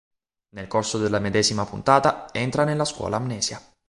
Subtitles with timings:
[0.55, 3.61] Nel corso della medesima puntata, entra nella scuola Amnesia.